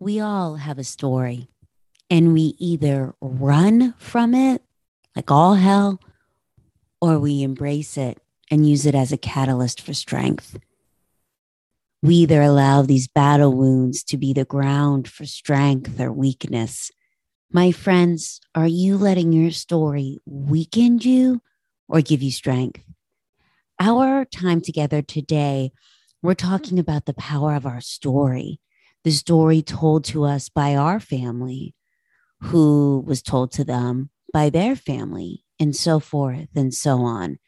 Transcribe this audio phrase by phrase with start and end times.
[0.00, 1.48] we all have a story
[2.08, 4.62] and we either run from it
[5.16, 6.00] like all hell
[7.00, 8.18] or we embrace it
[8.50, 10.58] and use it as a catalyst for strength.
[12.02, 16.90] We either allow these battle wounds to be the ground for strength or weakness.
[17.50, 21.42] My friends, are you letting your story weaken you
[21.88, 22.84] or give you strength?
[23.80, 25.72] Our time together today,
[26.22, 28.60] we're talking about the power of our story
[29.04, 31.74] the story told to us by our family,
[32.40, 37.38] who was told to them by their family, and so forth and so on.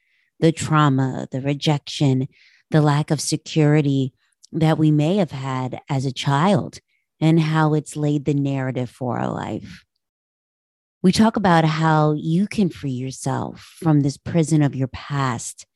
[0.40, 2.28] The trauma, the rejection,
[2.70, 4.14] the lack of security
[4.52, 6.80] that we may have had as a child,
[7.20, 9.84] and how it's laid the narrative for our life.
[11.02, 15.66] We talk about how you can free yourself from this prison of your past,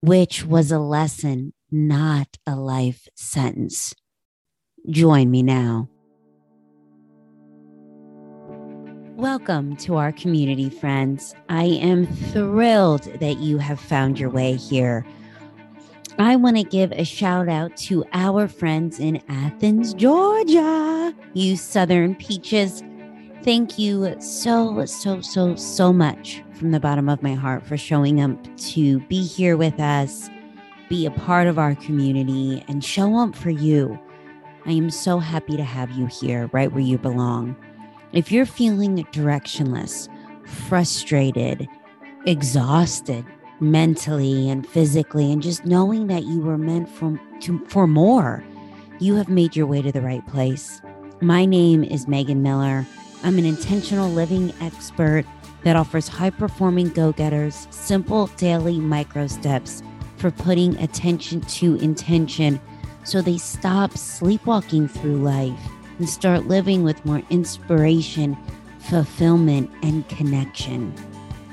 [0.00, 3.94] which was a lesson, not a life sentence.
[4.88, 5.88] Join me now.
[9.16, 11.34] Welcome to our community, friends.
[11.50, 15.04] I am thrilled that you have found your way here.
[16.18, 21.14] I want to give a shout out to our friends in Athens, Georgia.
[21.34, 22.82] You Southern Peaches,
[23.42, 28.22] thank you so, so, so, so much from the bottom of my heart for showing
[28.22, 30.30] up to be here with us,
[30.88, 33.98] be a part of our community, and show up for you.
[34.66, 37.56] I am so happy to have you here, right where you belong.
[38.12, 40.08] If you're feeling directionless,
[40.46, 41.66] frustrated,
[42.26, 43.24] exhausted
[43.60, 48.44] mentally and physically, and just knowing that you were meant for, to, for more,
[48.98, 50.82] you have made your way to the right place.
[51.22, 52.86] My name is Megan Miller.
[53.22, 55.24] I'm an intentional living expert
[55.64, 59.82] that offers high performing go getters simple daily micro steps
[60.16, 62.60] for putting attention to intention
[63.04, 65.58] so they stop sleepwalking through life
[65.98, 68.36] and start living with more inspiration,
[68.78, 70.94] fulfillment, and connection.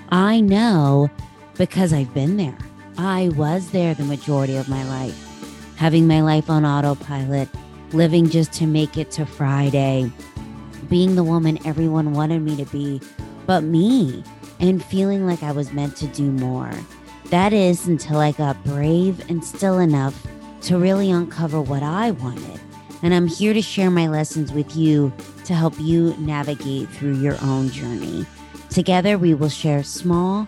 [0.09, 1.09] I know
[1.57, 2.57] because I've been there.
[2.97, 7.49] I was there the majority of my life, having my life on autopilot,
[7.91, 10.11] living just to make it to Friday,
[10.89, 13.01] being the woman everyone wanted me to be,
[13.45, 14.23] but me,
[14.59, 16.71] and feeling like I was meant to do more.
[17.25, 20.25] That is until I got brave and still enough
[20.61, 22.59] to really uncover what I wanted.
[23.03, 25.13] And I'm here to share my lessons with you
[25.45, 28.25] to help you navigate through your own journey.
[28.69, 30.47] Together, we will share small,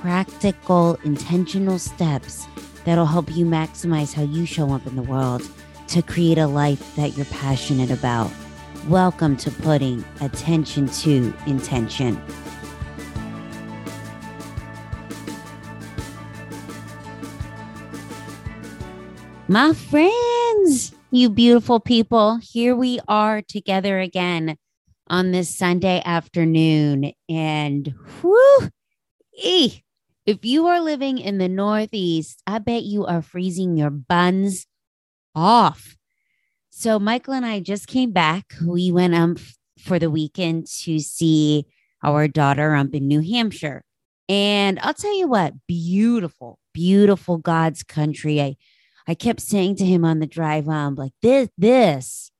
[0.00, 2.46] practical, intentional steps
[2.84, 5.42] that'll help you maximize how you show up in the world
[5.88, 8.30] to create a life that you're passionate about.
[8.88, 12.22] Welcome to putting attention to intention.
[19.50, 24.58] My friends, you beautiful people, here we are together again
[25.06, 27.12] on this Sunday afternoon.
[27.30, 28.68] And whoo,
[29.32, 34.66] if you are living in the Northeast, I bet you are freezing your buns
[35.34, 35.96] off.
[36.68, 38.52] So, Michael and I just came back.
[38.62, 39.36] We went um
[39.78, 41.64] for the weekend to see
[42.04, 43.82] our daughter up in New Hampshire.
[44.28, 48.42] And I'll tell you what, beautiful, beautiful God's country.
[48.42, 48.56] I
[49.08, 52.30] I kept saying to him on the drive home, like this, this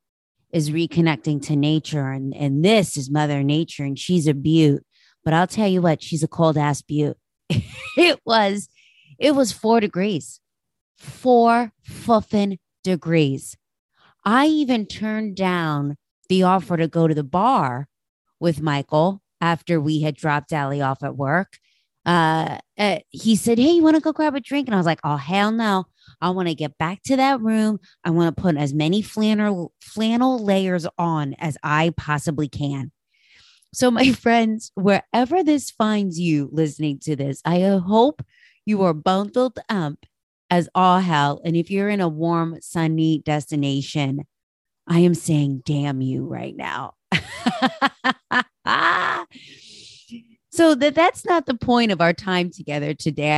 [0.53, 4.85] is reconnecting to nature, and and this is Mother Nature, and she's a beaut.
[5.25, 7.17] But I'll tell you what, she's a cold ass beaut.
[7.49, 8.69] it was,
[9.19, 10.41] it was four degrees,
[10.99, 13.57] four fuffin degrees.
[14.25, 15.97] I even turned down
[16.29, 17.89] the offer to go to the bar
[18.39, 21.59] with Michael after we had dropped Allie off at work.
[22.09, 24.67] Uh, uh, he said, Hey, you want to go grab a drink?
[24.67, 25.85] And I was like, Oh, hell no.
[26.23, 27.79] I want to get back to that room.
[28.03, 32.93] I want to put as many flannel flannel layers on as I possibly can.
[33.75, 38.23] So, my friends, wherever this finds you listening to this, I hope
[38.65, 40.07] you are bundled up
[40.51, 41.43] as all hell.
[41.45, 44.25] And if you're in a warm, sunny destination,
[44.87, 46.95] I am saying, damn you right now.
[50.59, 53.31] so that that's not the point of our time together today.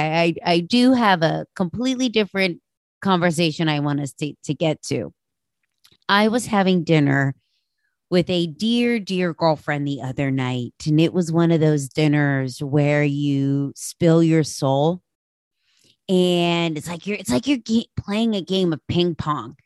[0.42, 2.62] I, I do have a completely different
[3.02, 5.12] conversation I want us to, to get to.
[6.08, 7.34] I was having dinner
[8.08, 12.62] with a dear, dear girlfriend the other night, and it was one of those dinners
[12.62, 15.02] where you spill your soul.
[16.08, 19.56] And it's like you're it's like you're ge- playing a game of ping pong.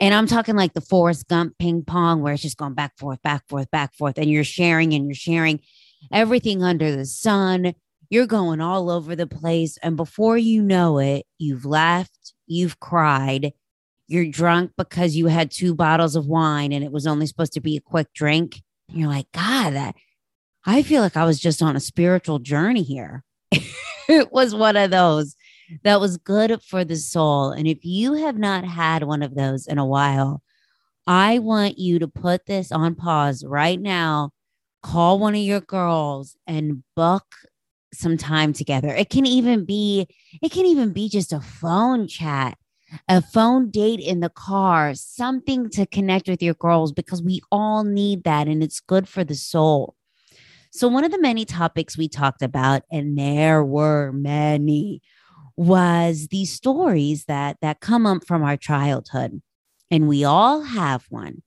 [0.00, 3.20] And I'm talking like the Forrest Gump ping pong, where it's just going back, forth,
[3.22, 5.58] back, forth, back, forth, and you're sharing and you're sharing
[6.12, 7.74] everything under the sun.
[8.10, 9.78] You're going all over the place.
[9.82, 13.52] And before you know it, you've laughed, you've cried,
[14.06, 17.60] you're drunk because you had two bottles of wine and it was only supposed to
[17.60, 18.62] be a quick drink.
[18.88, 19.94] And you're like, God, that
[20.66, 23.24] I feel like I was just on a spiritual journey here.
[24.08, 25.36] it was one of those
[25.82, 27.50] that was good for the soul.
[27.50, 30.42] And if you have not had one of those in a while,
[31.06, 34.30] I want you to put this on pause right now.
[34.84, 37.24] Call one of your girls and book
[37.94, 38.88] some time together.
[38.88, 40.06] It can even be
[40.42, 42.58] it can even be just a phone chat,
[43.08, 47.82] a phone date in the car, something to connect with your girls because we all
[47.82, 49.94] need that and it's good for the soul.
[50.70, 55.00] So one of the many topics we talked about and there were many
[55.56, 59.40] was these stories that that come up from our childhood
[59.90, 61.42] and we all have one.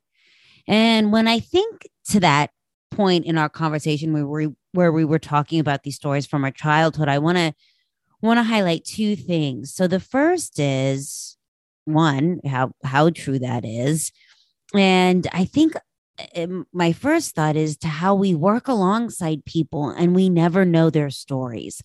[0.68, 2.50] And when I think to that
[2.92, 6.52] point in our conversation where we where we were talking about these stories from our
[6.52, 7.54] childhood, I want to
[8.22, 9.74] want to highlight two things.
[9.74, 11.38] So the first is
[11.86, 14.12] one, how how true that is.
[14.74, 15.74] And I think
[16.36, 20.90] um, my first thought is to how we work alongside people and we never know
[20.90, 21.82] their stories.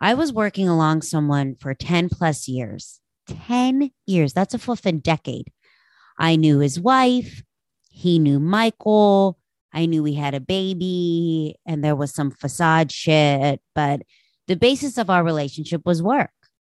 [0.00, 3.00] I was working along someone for 10 plus years.
[3.26, 4.32] 10 years.
[4.32, 5.50] That's a flippin' decade.
[6.18, 7.42] I knew his wife.
[7.90, 9.38] He knew Michael.
[9.74, 14.02] I knew we had a baby and there was some facade shit, but
[14.46, 16.30] the basis of our relationship was work.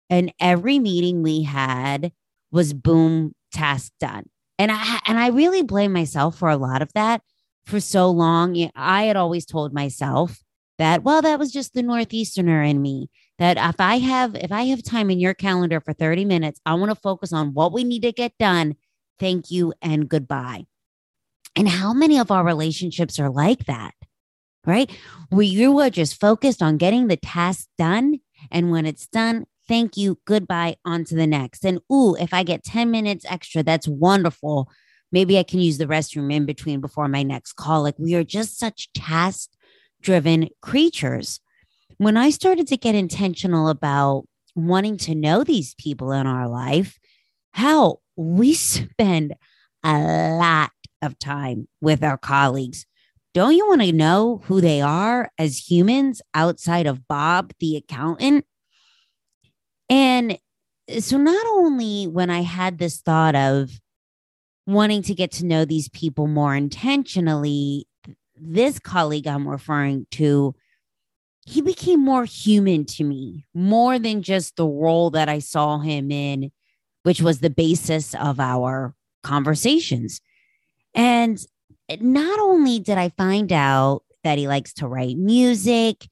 [0.09, 2.12] And every meeting we had
[2.51, 4.25] was boom, task done.
[4.59, 7.21] And I and I really blame myself for a lot of that
[7.65, 8.69] for so long.
[8.75, 10.44] I had always told myself
[10.77, 13.09] that, well, that was just the Northeasterner in me.
[13.39, 16.75] That if I have if I have time in your calendar for 30 minutes, I
[16.75, 18.75] want to focus on what we need to get done.
[19.18, 20.65] Thank you and goodbye.
[21.56, 23.94] And how many of our relationships are like that?
[24.65, 24.92] Right?
[25.30, 28.19] Where you are just focused on getting the task done.
[28.51, 31.65] And when it's done, thank you, goodbye, on to the next.
[31.65, 34.69] And ooh, if I get 10 minutes extra, that's wonderful.
[35.12, 37.83] Maybe I can use the restroom in between before my next call.
[37.83, 39.50] Like we are just such task
[40.01, 41.39] driven creatures.
[41.98, 44.25] When I started to get intentional about
[44.56, 47.00] wanting to know these people in our life,
[47.51, 49.36] how we spend
[49.83, 49.98] a
[50.38, 50.71] lot
[51.01, 52.86] of time with our colleagues.
[53.33, 58.45] Don't you want to know who they are as humans outside of Bob, the accountant?
[59.89, 60.38] And
[61.00, 63.71] so, not only when I had this thought of
[64.68, 67.88] wanting to get to know these people more intentionally,
[68.36, 70.56] this colleague I'm referring to,
[71.45, 76.12] he became more human to me, more than just the role that I saw him
[76.12, 76.51] in,
[77.03, 78.94] which was the basis of our
[79.24, 80.21] conversations.
[80.93, 81.39] And
[81.99, 86.07] not only did I find out that he likes to write music,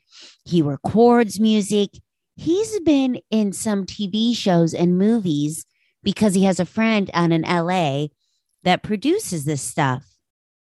[0.45, 1.91] he records music,
[2.35, 5.65] he's been in some TV shows and movies
[6.03, 8.07] because he has a friend out in LA
[8.63, 10.05] that produces this stuff.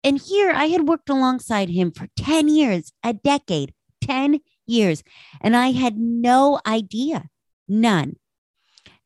[0.04, 5.04] And here I had worked alongside him for 10 years, a decade, 10 years,
[5.42, 7.26] and I had no idea,
[7.68, 8.16] none.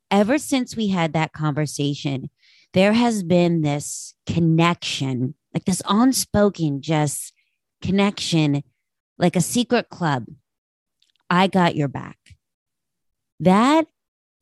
[0.10, 2.30] Ever since we had that conversation,
[2.76, 7.32] there has been this connection, like this unspoken just
[7.82, 8.64] connection,
[9.18, 10.26] like a secret club.
[11.30, 12.18] I got your back.
[13.40, 13.88] That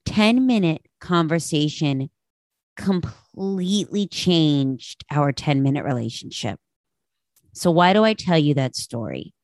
[0.08, 2.10] 10 minute conversation
[2.76, 6.60] completely changed our 10 minute relationship.
[7.54, 9.36] So, why do I tell you that story?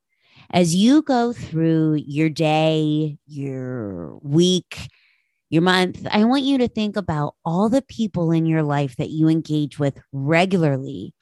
[0.50, 4.90] As you go through your day, your week,
[5.50, 9.10] your month, I want you to think about all the people in your life that
[9.10, 11.14] you engage with regularly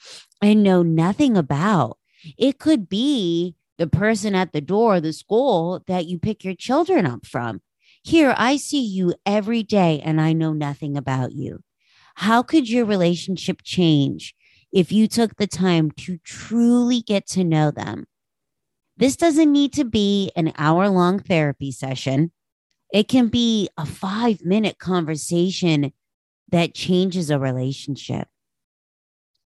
[0.41, 1.97] and know nothing about.
[2.37, 7.05] It could be the person at the door, the school that you pick your children
[7.05, 7.61] up from.
[8.03, 11.61] Here, I see you every day and I know nothing about you.
[12.15, 14.33] How could your relationship change
[14.71, 18.05] if you took the time to truly get to know them?
[18.97, 22.31] This doesn't need to be an hour long therapy session.
[22.93, 25.93] It can be a five minute conversation
[26.49, 28.27] that changes a relationship.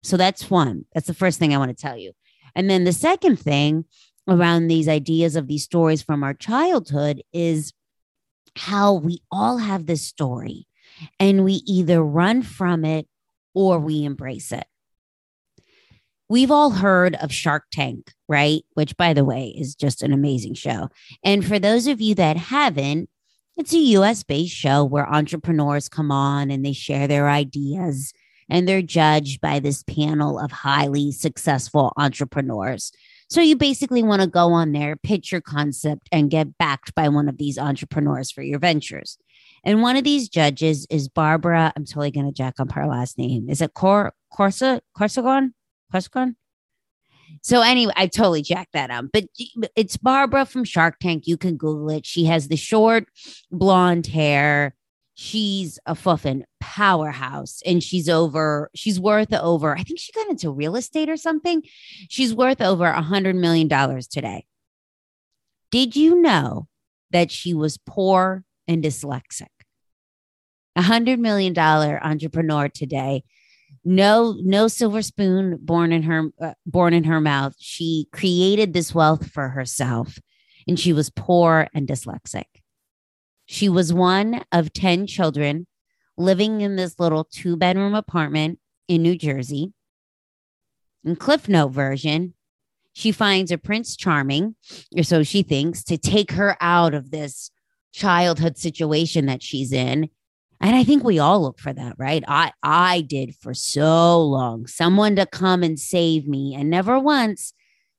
[0.02, 0.84] So that's one.
[0.94, 2.12] That's the first thing I want to tell you.
[2.54, 3.84] And then the second thing
[4.28, 7.72] around these ideas of these stories from our childhood is
[8.56, 10.66] how we all have this story
[11.18, 13.06] and we either run from it
[13.54, 14.66] or we embrace it.
[16.28, 18.62] We've all heard of Shark Tank, right?
[18.74, 20.88] Which, by the way, is just an amazing show.
[21.24, 23.09] And for those of you that haven't,
[23.60, 28.14] it's a US based show where entrepreneurs come on and they share their ideas
[28.48, 32.90] and they're judged by this panel of highly successful entrepreneurs.
[33.28, 37.10] So you basically want to go on there, pitch your concept, and get backed by
[37.10, 39.18] one of these entrepreneurs for your ventures.
[39.62, 41.70] And one of these judges is Barbara.
[41.76, 43.50] I'm totally going to jack up her last name.
[43.50, 45.52] Is it Cor Corsa Corsagon?
[45.92, 46.34] Corsagon?
[47.42, 49.06] So anyway, I totally jacked that up.
[49.12, 49.24] But
[49.76, 51.26] it's Barbara from Shark Tank.
[51.26, 52.06] You can Google it.
[52.06, 53.06] She has the short
[53.50, 54.74] blonde hair.
[55.14, 60.50] She's a fucking powerhouse and she's over, she's worth over, I think she got into
[60.50, 61.62] real estate or something.
[62.08, 64.46] She's worth over a hundred million dollars today.
[65.70, 66.68] Did you know
[67.10, 69.48] that she was poor and dyslexic?
[70.74, 73.24] A hundred million dollar entrepreneur today
[73.84, 77.54] no no silver spoon born in her uh, born in her mouth.
[77.58, 80.18] She created this wealth for herself
[80.68, 82.44] and she was poor and dyslexic.
[83.46, 85.66] She was one of 10 children
[86.16, 89.72] living in this little two bedroom apartment in new jersey.
[91.04, 92.34] In cliff note version
[92.92, 94.56] she finds a prince charming
[94.96, 97.50] or so she thinks to take her out of this
[97.92, 100.10] childhood situation that she's in
[100.60, 102.22] and I think we all look for that, right?
[102.28, 104.66] I I did for so long.
[104.66, 106.54] Someone to come and save me.
[106.54, 107.54] And never once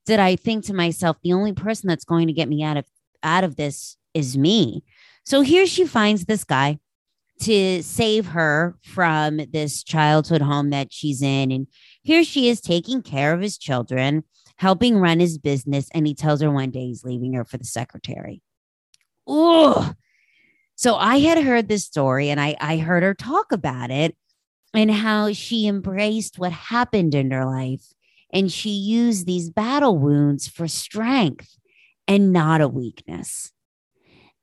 [0.06, 2.84] did I think to myself, the only person that's going to get me out of
[3.22, 4.84] out of this is me.
[5.24, 6.78] So here she finds this guy
[7.40, 11.50] to save her from this childhood home that she's in.
[11.50, 11.66] And
[12.02, 14.22] here she is taking care of his children,
[14.56, 15.88] helping run his business.
[15.92, 18.40] And he tells her one day he's leaving her for the secretary.
[19.26, 19.92] Oh,
[20.82, 24.16] so I had heard this story and I, I heard her talk about it
[24.74, 27.84] and how she embraced what happened in her life.
[28.32, 31.56] And she used these battle wounds for strength
[32.08, 33.52] and not a weakness.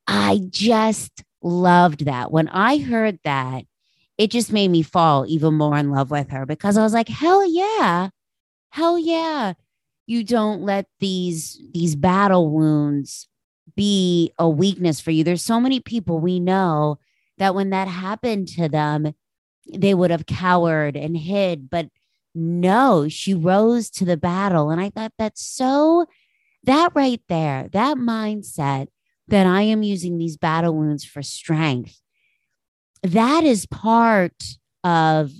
[0.08, 2.32] I just loved that.
[2.32, 3.66] When I heard that,
[4.18, 7.10] it just made me fall even more in love with her because I was like,
[7.10, 8.12] hell yeah.
[8.70, 9.56] Hell yeah.
[10.08, 13.28] You don't let these these battle wounds
[13.80, 15.24] be a weakness for you.
[15.24, 17.00] There's so many people we know
[17.38, 19.14] that when that happened to them,
[19.74, 21.70] they would have cowered and hid.
[21.70, 21.88] But
[22.36, 24.70] no, she rose to the battle.
[24.70, 26.08] And I thought that's so,
[26.66, 28.88] that right there, that mindset
[29.30, 32.02] that I am using these battle wounds for strength,
[33.02, 34.44] that is part
[34.84, 35.32] of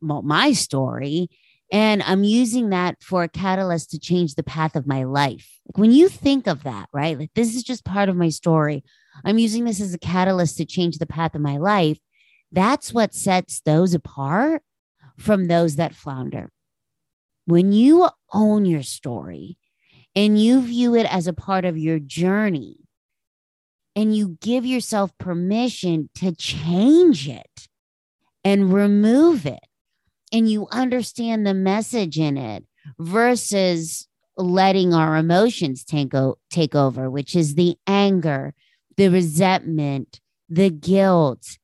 [0.00, 1.30] my story.
[1.72, 5.58] And I'm using that for a catalyst to change the path of my life.
[5.66, 7.18] Like when you think of that, right?
[7.18, 8.84] Like this is just part of my story.
[9.24, 11.98] I'm using this as a catalyst to change the path of my life.
[12.52, 14.62] That's what sets those apart
[15.18, 16.50] from those that flounder.
[17.46, 19.58] When you own your story
[20.14, 22.76] and you view it as a part of your journey
[23.96, 27.68] and you give yourself permission to change it
[28.44, 29.65] and remove it
[30.36, 32.62] and you understand the message in it
[32.98, 38.52] versus letting our emotions take, o- take over, which is the anger,
[38.98, 41.56] the resentment, the guilt.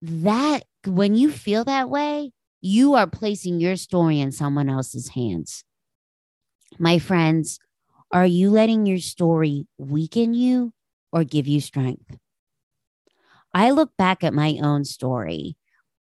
[0.00, 5.64] That when you feel that way, you are placing your story in someone else's hands.
[6.78, 7.58] My friends,
[8.12, 10.72] are you letting your story weaken you
[11.10, 12.18] or give you strength?
[13.52, 15.57] I look back at my own story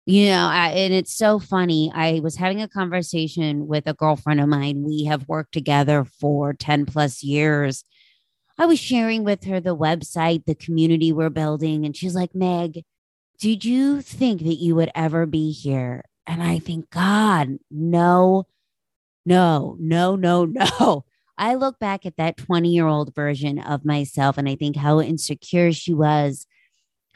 [0.05, 1.91] you know, I, and it's so funny.
[1.93, 4.84] I was having a conversation with a girlfriend of mine.
[4.84, 7.84] We have worked together for 10 plus years.
[8.58, 12.84] I was sharing with her the website, the community we're building, and she's like, Meg,
[13.39, 16.03] did you think that you would ever be here?
[16.27, 18.48] And I think, God, no,
[19.25, 20.46] no, no, no,
[20.79, 21.05] no.
[21.38, 25.00] I look back at that 20 year old version of myself and I think how
[25.00, 26.46] insecure she was,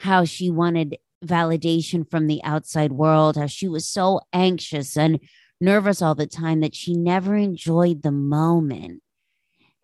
[0.00, 5.20] how she wanted validation from the outside world, how she was so anxious and
[5.60, 9.02] nervous all the time that she never enjoyed the moment.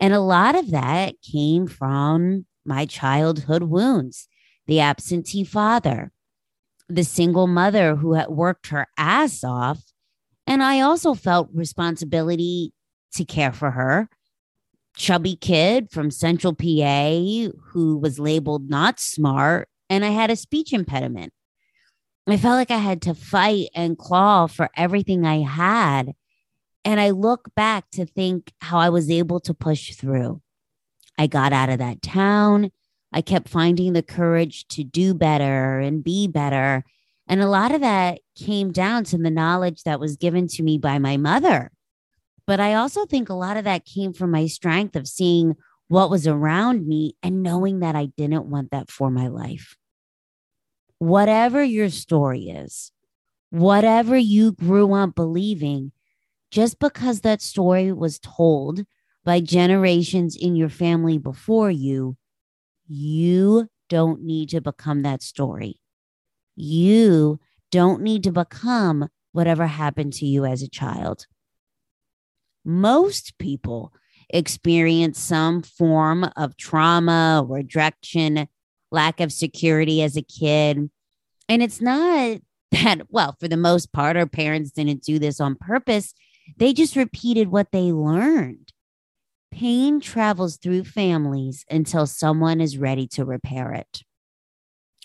[0.01, 4.29] And a lot of that came from my childhood wounds,
[4.67, 6.13] the absentee father,
[6.89, 9.81] the single mother who had worked her ass off.
[10.47, 12.73] And I also felt responsibility
[13.15, 14.09] to care for her.
[14.97, 17.11] Chubby kid from Central PA
[17.71, 21.35] who was labeled not smart and I had a speech impediment.
[22.27, 26.15] I felt like I had to fight and claw for everything I had.
[26.83, 30.41] And I look back to think how I was able to push through.
[31.19, 32.71] I got out of that town.
[33.13, 36.85] I kept finding the courage to do better and be better.
[37.29, 40.79] And a lot of that came down to the knowledge that was given to me
[40.79, 41.71] by my mother.
[42.47, 45.57] But I also think a lot of that came from my strength of seeing
[45.89, 49.77] what was around me and knowing that I didn't want that for my life
[51.03, 52.93] whatever your story is,
[53.51, 55.91] whatever you grew up believing,
[56.53, 58.85] just because that story was told
[59.25, 62.17] by generations in your family before you,
[62.87, 65.81] you don't need to become that story.
[66.55, 67.41] You
[67.73, 71.27] don't need to become whatever happened to you as a child.
[72.65, 73.93] Most people
[74.29, 78.47] experience some form of trauma, or rejection,
[78.93, 80.91] lack of security as a kid.
[81.49, 82.41] And it's not
[82.73, 86.15] that, well, for the most part, our parents didn't do this on purpose.
[86.57, 88.73] They just repeated what they learned.
[89.51, 94.03] Pain travels through families until someone is ready to repair it.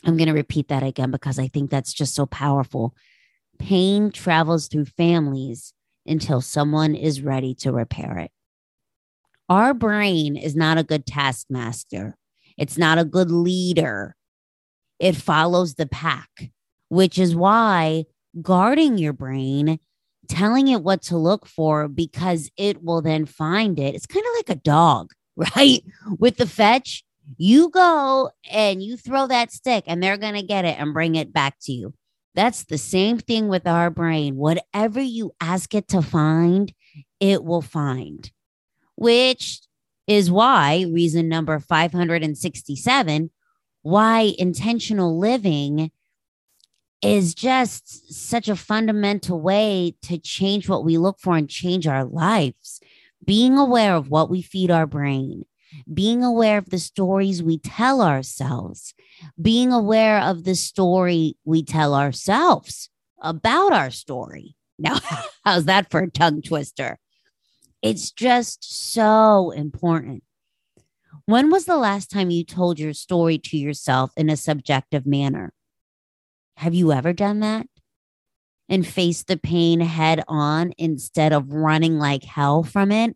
[0.05, 2.95] I'm going to repeat that again because I think that's just so powerful.
[3.59, 5.73] Pain travels through families
[6.05, 8.31] until someone is ready to repair it.
[9.49, 12.16] Our brain is not a good taskmaster,
[12.57, 14.15] it's not a good leader.
[14.99, 16.49] It follows the pack,
[16.89, 18.05] which is why
[18.41, 19.79] guarding your brain,
[20.27, 23.95] telling it what to look for because it will then find it.
[23.95, 25.11] It's kind of like a dog,
[25.55, 25.83] right?
[26.19, 27.03] With the fetch,
[27.37, 31.15] you go and you throw that stick and they're going to get it and bring
[31.15, 31.93] it back to you.
[32.35, 34.35] That's the same thing with our brain.
[34.35, 36.71] Whatever you ask it to find,
[37.19, 38.31] it will find,
[38.95, 39.61] which
[40.07, 43.29] is why reason number 567
[43.87, 45.91] why intentional living
[47.01, 52.03] is just such a fundamental way to change what we look for and change our
[52.03, 52.81] lives.
[53.23, 55.45] Being aware of what we feed our brain,
[55.93, 58.93] being aware of the stories we tell ourselves,
[59.41, 62.89] being aware of the story we tell ourselves
[63.21, 64.55] about our story.
[64.77, 64.99] Now,
[65.45, 66.99] how's that for a tongue twister?
[67.81, 70.23] It's just so important.
[71.25, 75.53] When was the last time you told your story to yourself in a subjective manner?
[76.57, 77.67] Have you ever done that?
[78.69, 83.15] And faced the pain head on instead of running like hell from it?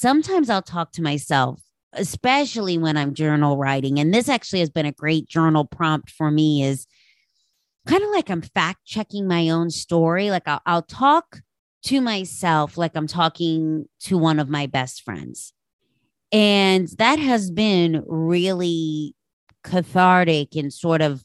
[0.00, 1.60] sometimes I'll talk to myself,
[1.92, 3.98] especially when I'm journal writing.
[3.98, 6.86] And this actually has been a great journal prompt for me is
[7.86, 10.30] kind of like I'm fact checking my own story.
[10.30, 11.42] Like I'll, I'll talk
[11.84, 15.52] to myself like I'm talking to one of my best friends.
[16.32, 19.14] And that has been really
[19.64, 21.24] cathartic and sort of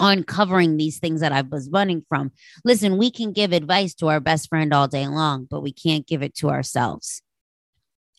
[0.00, 2.32] uncovering these things that I was running from.
[2.64, 6.06] Listen, we can give advice to our best friend all day long, but we can't
[6.06, 7.22] give it to ourselves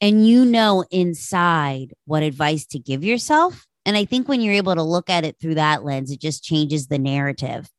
[0.02, 3.66] and you know inside what advice to give yourself.
[3.86, 6.44] And I think when you're able to look at it through that lens, it just
[6.44, 7.70] changes the narrative.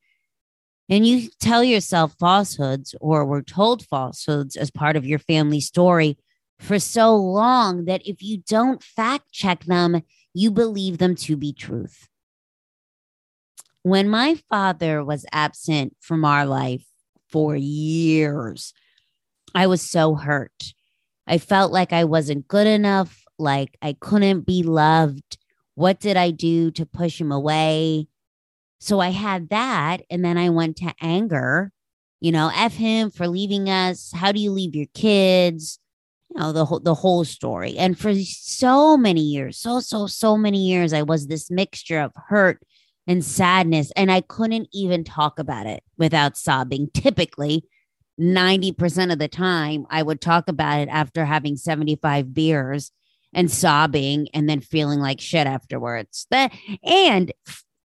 [0.88, 6.16] And you tell yourself falsehoods or were told falsehoods as part of your family story
[6.58, 10.02] for so long that if you don't fact check them,
[10.34, 12.08] you believe them to be truth.
[13.82, 16.84] When my father was absent from our life
[17.30, 18.72] for years,
[19.54, 20.74] I was so hurt.
[21.26, 25.38] I felt like I wasn't good enough, like I couldn't be loved.
[25.74, 28.08] What did I do to push him away?
[28.78, 30.02] So I had that.
[30.10, 31.72] And then I went to anger,
[32.20, 34.12] you know, F him for leaving us.
[34.14, 35.78] How do you leave your kids?
[36.30, 37.76] You know, the whole, the whole story.
[37.78, 42.12] And for so many years, so, so, so many years, I was this mixture of
[42.14, 42.62] hurt
[43.06, 43.90] and sadness.
[43.96, 47.64] And I couldn't even talk about it without sobbing, typically
[48.18, 52.90] 90% of the time, I would talk about it after having 75 beers
[53.32, 56.26] and sobbing and then feeling like shit afterwards.
[56.30, 57.32] That and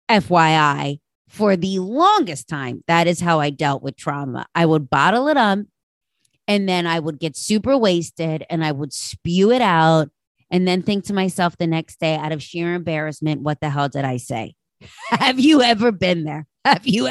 [0.09, 4.47] FYI, for the longest time, that is how I dealt with trauma.
[4.55, 5.61] I would bottle it up
[6.47, 10.11] and then I would get super wasted and I would spew it out
[10.51, 13.88] and then think to myself the next day out of sheer embarrassment, what the hell
[13.88, 14.55] did I say?
[15.09, 16.47] Have you ever been there?
[16.64, 17.09] Have you?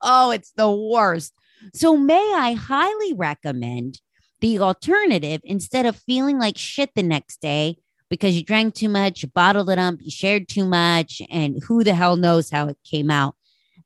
[0.00, 1.34] Oh, it's the worst.
[1.74, 4.00] So, may I highly recommend
[4.40, 7.78] the alternative instead of feeling like shit the next day
[8.10, 11.84] because you drank too much, you bottled it up, you shared too much, and who
[11.84, 13.34] the hell knows how it came out.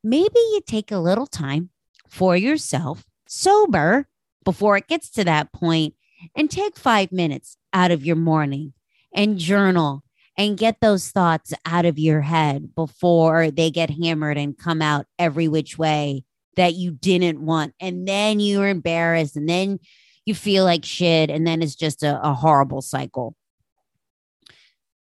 [0.03, 1.69] Maybe you take a little time
[2.09, 4.07] for yourself, sober,
[4.43, 5.95] before it gets to that point,
[6.35, 8.73] and take five minutes out of your morning
[9.13, 10.03] and journal
[10.37, 15.05] and get those thoughts out of your head before they get hammered and come out
[15.19, 16.23] every which way
[16.55, 17.73] that you didn't want.
[17.79, 19.79] And then you're embarrassed and then
[20.25, 21.29] you feel like shit.
[21.29, 23.35] And then it's just a, a horrible cycle.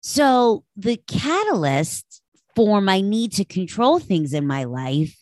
[0.06, 2.22] So the catalyst
[2.58, 5.16] for my need to control things in my life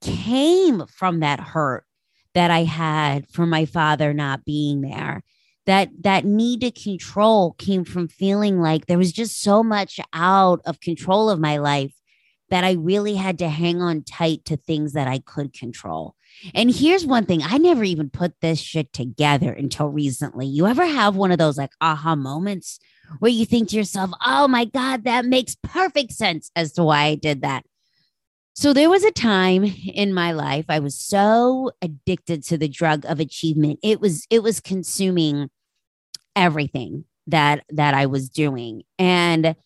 [0.00, 1.84] came from that hurt
[2.32, 5.22] that I had from my father not being there.
[5.66, 10.60] That that need to control came from feeling like there was just so much out
[10.64, 11.92] of control of my life
[12.48, 16.14] that I really had to hang on tight to things that I could control.
[16.54, 20.46] And here's one thing I never even put this shit together until recently.
[20.46, 22.78] You ever have one of those like aha moments
[23.18, 27.04] where you think to yourself, oh my God, that makes perfect sense as to why
[27.04, 27.64] I did that.
[28.54, 33.04] So there was a time in my life I was so addicted to the drug
[33.04, 33.80] of achievement.
[33.82, 35.50] It was it was consuming
[36.36, 38.82] everything that that I was doing.
[38.98, 39.56] And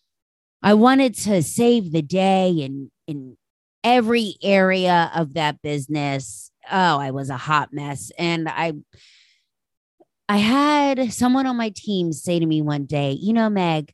[0.63, 3.37] I wanted to save the day in in
[3.83, 6.51] every area of that business.
[6.71, 8.73] Oh, I was a hot mess and I
[10.29, 13.93] I had someone on my team say to me one day, "You know, Meg,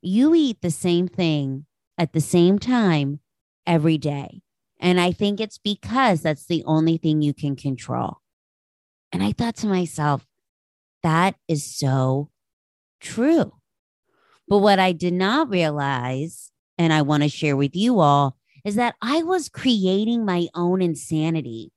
[0.00, 1.66] you eat the same thing
[1.98, 3.20] at the same time
[3.66, 4.42] every day.
[4.80, 8.18] And I think it's because that's the only thing you can control.
[9.12, 10.26] And I thought to myself,
[11.02, 12.30] that is so
[13.00, 13.52] true.
[14.48, 18.76] But what I did not realize, and I want to share with you all, is
[18.76, 21.72] that I was creating my own insanity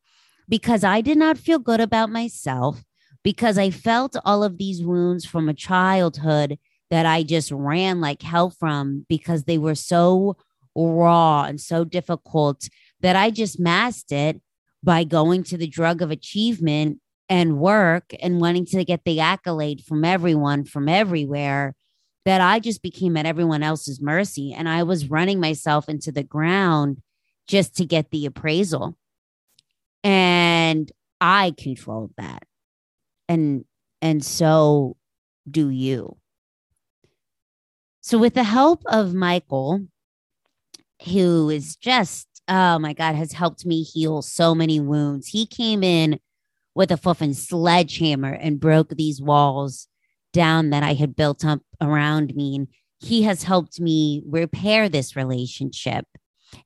[0.47, 2.83] because I did not feel good about myself,
[3.23, 6.57] because I felt all of these wounds from a childhood
[6.89, 10.37] that I just ran like hell from because they were so
[10.75, 12.67] raw and so difficult
[13.01, 14.41] that I just masked it
[14.83, 19.83] by going to the drug of achievement and work and wanting to get the accolade
[19.83, 21.75] from everyone from everywhere
[22.25, 24.53] that I just became at everyone else's mercy.
[24.53, 27.01] And I was running myself into the ground
[27.47, 28.97] just to get the appraisal.
[30.03, 32.43] And I controlled that.
[33.29, 33.63] And
[34.01, 34.97] and so
[35.49, 36.17] do you.
[38.01, 39.85] So with the help of Michael,
[41.05, 45.27] who is just, oh my God, has helped me heal so many wounds.
[45.27, 46.19] He came in
[46.75, 49.87] with a fluffing sledgehammer and broke these walls
[50.33, 52.55] down that I had built up around me.
[52.55, 52.67] And
[52.99, 56.05] he has helped me repair this relationship.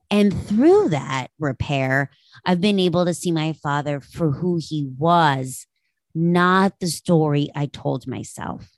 [0.09, 2.11] And through that repair,
[2.45, 5.65] I've been able to see my father for who he was,
[6.15, 8.69] not the story I told myself.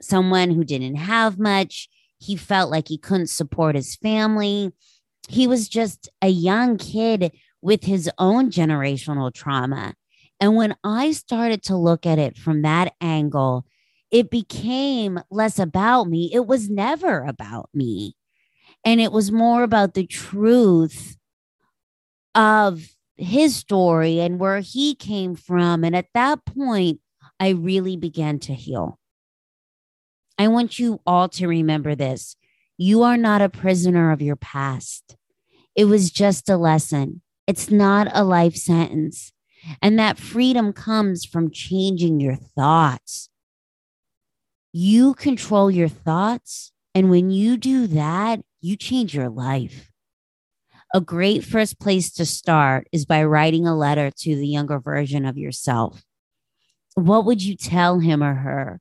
[0.00, 4.72] Someone who didn't have much, he felt like he couldn't support his family.
[5.28, 7.32] He was just a young kid
[7.62, 9.94] with his own generational trauma.
[10.40, 13.66] And when I started to look at it from that angle,
[14.10, 16.30] it became less about me.
[16.32, 18.16] It was never about me.
[18.84, 21.18] And it was more about the truth
[22.34, 22.88] of
[23.20, 25.84] his story and where he came from.
[25.84, 27.00] And at that point,
[27.38, 28.98] I really began to heal.
[30.38, 32.36] I want you all to remember this.
[32.78, 35.16] You are not a prisoner of your past.
[35.76, 37.20] It was just a lesson.
[37.46, 39.32] It's not a life sentence.
[39.82, 43.28] And that freedom comes from changing your thoughts.
[44.72, 46.72] You control your thoughts.
[46.94, 49.89] And when you do that, you change your life.
[50.92, 55.24] A great first place to start is by writing a letter to the younger version
[55.24, 56.02] of yourself.
[56.94, 58.80] What would you tell him or her?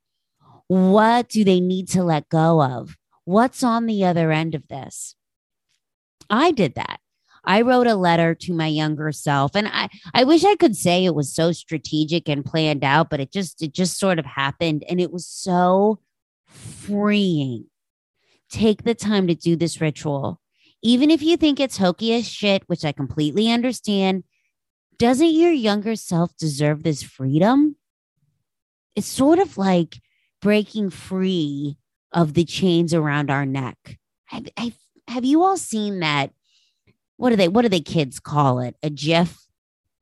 [0.67, 2.95] What do they need to let go of?
[3.25, 5.15] What's on the other end of this?
[6.29, 6.99] I did that.
[7.45, 11.05] I wrote a letter to my younger self and I I wish I could say
[11.05, 14.83] it was so strategic and planned out but it just it just sort of happened
[14.89, 15.99] and it was so
[16.47, 17.65] freeing.
[18.49, 20.41] Take the time to do this ritual.
[20.81, 24.23] Even if you think it's hokey as shit, which I completely understand,
[24.97, 27.75] doesn't your younger self deserve this freedom?
[28.95, 30.01] It's sort of like
[30.41, 31.77] breaking free
[32.11, 33.97] of the chains around our neck.
[34.25, 34.73] Have, have,
[35.07, 36.31] have you all seen that?
[37.17, 38.75] What do they what do they kids call it?
[38.81, 39.37] A GIF?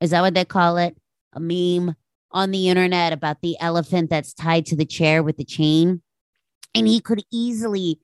[0.00, 0.96] Is that what they call it?
[1.32, 1.96] A meme
[2.30, 6.02] on the internet about the elephant that's tied to the chair with the chain.
[6.74, 7.98] And he could easily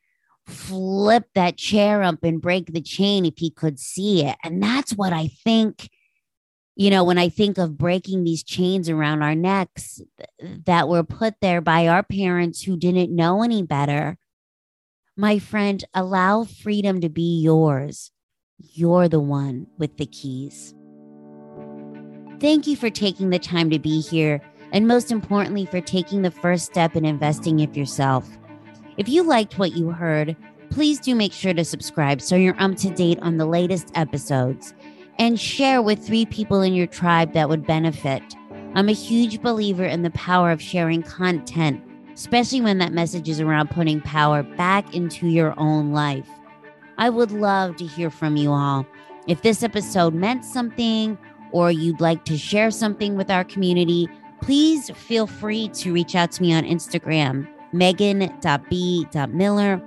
[0.46, 4.36] flip that chair up and break the chain if he could see it.
[4.44, 5.88] And that's what I think
[6.76, 10.00] you know, when I think of breaking these chains around our necks
[10.40, 14.18] that were put there by our parents who didn't know any better,
[15.16, 18.10] my friend, allow freedom to be yours.
[18.58, 20.74] You're the one with the keys.
[22.40, 24.40] Thank you for taking the time to be here,
[24.72, 28.28] and most importantly, for taking the first step in investing in yourself.
[28.96, 30.36] If you liked what you heard,
[30.70, 34.72] please do make sure to subscribe so you're up to date on the latest episodes
[35.18, 38.22] and share with three people in your tribe that would benefit.
[38.74, 41.82] I'm a huge believer in the power of sharing content,
[42.14, 46.28] especially when that message is around putting power back into your own life.
[46.98, 48.86] I would love to hear from you all.
[49.26, 51.18] If this episode meant something
[51.50, 54.08] or you'd like to share something with our community,
[54.40, 59.82] please feel free to reach out to me on Instagram, megan.b.miller.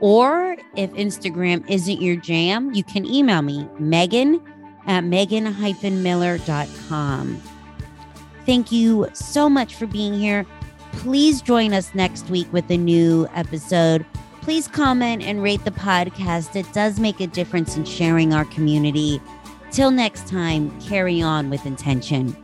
[0.00, 4.40] Or if Instagram isn't your jam, you can email me, megan
[4.86, 7.42] at megan-miller.com.
[8.46, 10.46] Thank you so much for being here.
[10.92, 14.06] Please join us next week with a new episode.
[14.40, 16.56] Please comment and rate the podcast.
[16.56, 19.20] It does make a difference in sharing our community.
[19.70, 22.34] Till next time, carry on with intention.